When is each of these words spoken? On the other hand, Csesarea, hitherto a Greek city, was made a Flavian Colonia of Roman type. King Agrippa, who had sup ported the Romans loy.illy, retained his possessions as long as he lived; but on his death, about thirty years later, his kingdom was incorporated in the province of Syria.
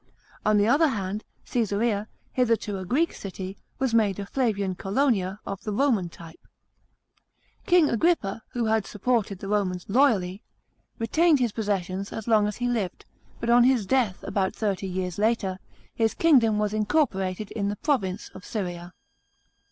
On 0.43 0.57
the 0.57 0.67
other 0.67 0.87
hand, 0.87 1.23
Csesarea, 1.45 2.07
hitherto 2.33 2.79
a 2.79 2.85
Greek 2.85 3.13
city, 3.13 3.55
was 3.77 3.93
made 3.93 4.17
a 4.17 4.25
Flavian 4.25 4.73
Colonia 4.73 5.39
of 5.45 5.59
Roman 5.67 6.09
type. 6.09 6.39
King 7.67 7.87
Agrippa, 7.87 8.41
who 8.53 8.65
had 8.65 8.87
sup 8.87 9.03
ported 9.03 9.37
the 9.37 9.47
Romans 9.47 9.85
loy.illy, 9.87 10.41
retained 10.97 11.37
his 11.39 11.51
possessions 11.51 12.11
as 12.11 12.27
long 12.27 12.47
as 12.47 12.55
he 12.57 12.67
lived; 12.67 13.05
but 13.39 13.51
on 13.51 13.63
his 13.63 13.85
death, 13.85 14.23
about 14.23 14.55
thirty 14.55 14.87
years 14.87 15.19
later, 15.19 15.59
his 15.93 16.15
kingdom 16.15 16.57
was 16.57 16.73
incorporated 16.73 17.51
in 17.51 17.67
the 17.69 17.75
province 17.75 18.29
of 18.33 18.43
Syria. 18.43 18.93